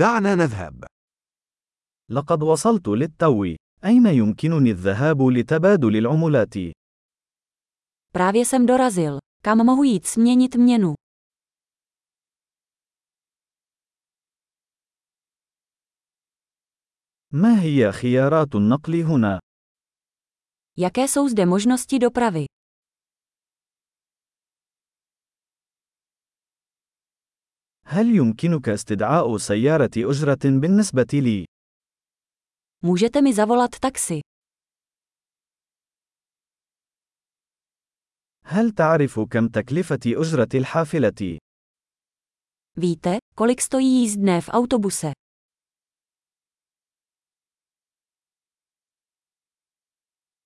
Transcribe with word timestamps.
دعنا 0.00 0.34
نذهب. 0.34 0.84
لقد 2.10 2.42
وصلت 2.42 2.88
للتو. 2.88 3.44
أين 3.84 4.06
يمكنني 4.06 4.70
الذهاب 4.70 5.22
لتبادل 5.22 5.96
العملات؟ 5.96 6.54
Právě 8.12 8.44
jsem 8.44 8.66
dorazil. 8.66 9.18
Kam 9.44 9.58
mohu 9.66 9.82
jít 9.84 10.06
směnit 10.06 10.54
měnu? 10.56 10.94
ما 17.32 17.60
هي 17.62 17.92
خيارات 17.92 18.54
النقل 18.54 19.02
هنا؟ 19.02 19.38
Jaké 20.76 21.08
jsou 21.08 21.28
zde 21.28 21.46
možnosti 21.46 21.98
dopravy? 21.98 22.44
هل 27.92 28.16
يمكنك 28.16 28.68
استدعاء 28.68 29.36
سيارة 29.36 29.90
أجرة 29.96 30.38
بالنسبة 30.44 31.06
لي؟ 31.14 31.44
Můžete 32.84 33.20
mi 33.22 33.32
zavolat 33.34 33.78
taxi. 33.80 34.20
هل 38.44 38.70
تعرف 38.70 39.20
كم 39.20 39.48
تكلفة 39.48 40.00
أجرة 40.06 40.48
الحافلة؟ 40.54 41.38
Víte, 42.76 43.16
kolik 43.34 43.60
stojí 43.60 44.00
jízdné 44.00 44.40
v 44.40 44.48
autobuse? 44.48 45.12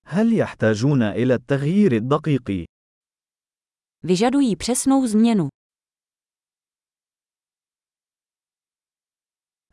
هل 0.06 0.32
يحتاجون 0.38 1.02
إلى 1.02 1.34
التغيير 1.34 1.92
الدقيق؟ 1.92 2.64
Vyžadují 4.02 4.56
přesnou 4.56 5.06
změnu. 5.06 5.53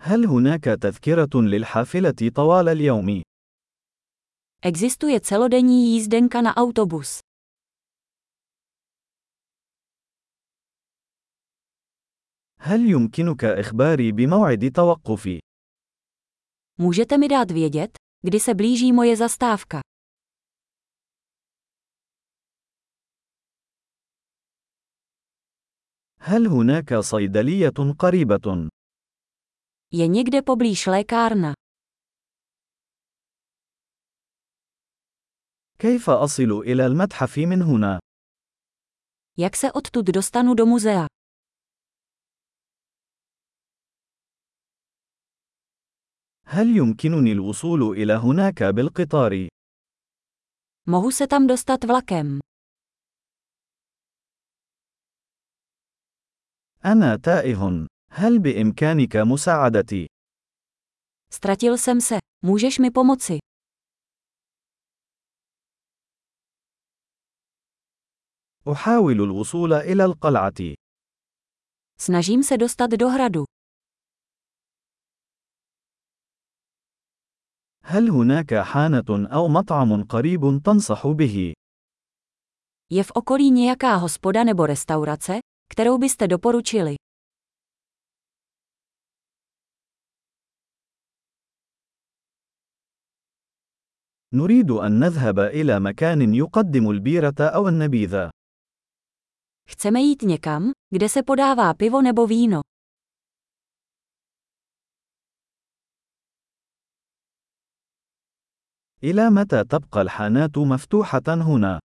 هل 0.04 0.26
هناك 0.26 0.64
تذكرة 0.64 1.30
للحافلة 1.42 2.32
طوال 2.36 2.70
اليوم؟ 2.70 3.22
Existuje 4.66 5.20
celodenní 5.20 5.94
jízdenka 5.94 6.42
na 6.42 6.56
autobus. 6.58 7.20
هل 12.60 12.90
يمكنك 12.90 13.44
إخباري 13.44 14.12
بموعد 14.12 14.72
توقفي؟ 14.76 15.40
Můžete 16.78 17.18
mi 17.18 17.28
dát 17.28 17.52
vědět, 17.52 17.92
kdy 18.22 18.40
se 18.40 18.54
blíží 18.54 18.94
moje 18.94 19.16
zastávka? 19.18 19.82
هل 26.20 26.48
هناك 26.48 26.94
صيدلية 27.00 27.94
قريبة؟ 28.00 28.70
Je 29.93 30.07
někde 30.07 30.43
poblíž 30.43 30.87
lékárna. 30.87 31.55
كيف 35.79 36.11
أصل 36.11 36.51
إلى 36.53 36.87
المتحف 36.87 37.39
من 37.39 37.63
هنا؟ 37.63 37.99
Jak 39.39 39.57
se 39.57 39.73
odtud 39.73 40.07
dostanu 40.07 40.55
do 40.55 40.67
muzea? 40.67 41.07
هل 46.47 46.77
يمكنني 46.77 47.33
الوصول 47.33 47.83
إلى 47.83 48.13
هناك 48.13 48.63
بالقطار؟ 48.63 49.49
Mohu 50.89 51.11
se 51.13 51.27
tam 51.27 51.47
dostat 51.47 51.85
vlakem. 51.85 52.41
أنا 56.85 57.17
تائه. 57.17 57.87
هل 58.12 58.40
بإمكانك 58.40 59.16
مساعدتي؟ 59.16 60.08
Ztratil 61.34 61.78
jsem 61.78 62.02
se. 62.02 62.18
Můžeš 62.46 62.80
mi 62.80 62.92
pomoci? 62.92 63.40
أحاول 68.68 69.22
الوصول 69.22 69.74
إلى 69.74 70.06
القلعة. 70.06 70.76
Snažím 71.98 72.44
se 72.44 72.58
dostat 72.58 72.90
do 72.92 73.08
hradu. 73.10 73.46
هل 77.84 78.10
هناك 78.10 78.54
حانة 78.54 79.28
أو 79.34 79.48
مطعم 79.48 80.04
قريب 80.04 80.62
تنصح 80.66 81.08
به؟ 81.08 81.54
Je 82.94 83.04
v 83.04 83.12
okolí 83.12 83.52
nějaká 83.52 83.96
hospoda 83.96 84.44
nebo 84.44 84.66
restaurace, 84.66 85.40
kterou 85.70 85.98
byste 85.98 86.28
doporučili? 86.28 86.96
نريد 94.34 94.72
أن 94.72 95.00
نذهب 95.00 95.40
إلى 95.40 95.80
مكان 95.80 96.34
يقدم 96.36 96.90
البيرة 96.90 97.40
أو 97.40 97.68
النبيذ. 97.68 98.30
Chceme 99.70 100.00
jít 100.02 100.22
někam, 100.22 100.72
kde 100.90 101.10
se 101.10 101.24
podává 101.24 101.74
pivo 101.74 102.02
nebo 102.02 102.28
víno. 102.28 102.62
إلى 109.04 109.30
متى 109.30 109.64
تبقى 109.64 110.02
الحانات 110.02 110.58
مفتوحة 110.58 111.22
هنا؟ 111.28 111.80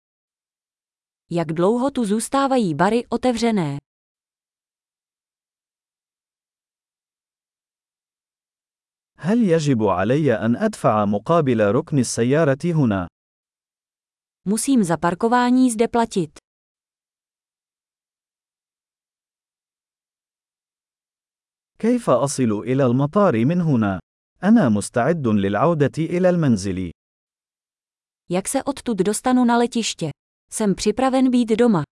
Jak 1.32 1.54
dlouho 1.54 1.92
tu 1.92 2.06
zůstávají 2.06 2.76
bary 2.76 3.06
otevřené? 3.10 3.78
هل 9.26 9.44
يجب 9.44 9.84
علي 9.84 10.34
أن 10.34 10.56
أدفع 10.56 11.06
مقابل 11.06 11.72
ركن 11.72 12.00
السيارة 12.00 12.58
هنا؟ 12.66 13.08
Musím 14.50 14.84
za 14.84 14.98
parkování 14.98 15.72
zde 15.72 15.88
platit. 15.88 16.38
كيف 21.80 22.10
أصل 22.10 22.52
إلى 22.52 22.86
المطار 22.86 23.46
من 23.46 23.62
هنا؟ 23.62 24.00
أنا 24.44 24.70
مستعد 24.70 25.28
للعودة 25.28 25.92
إلى 25.98 26.30
المنزل. 26.30 26.92
Jak 28.30 28.48
se 28.48 28.64
odtud 28.64 28.98
dostanu 28.98 29.46
na 29.46 29.58
letiště? 29.58 30.10
Jsem 30.52 30.76
připraven 30.76 31.30
být 31.32 31.50
doma. 31.50 31.84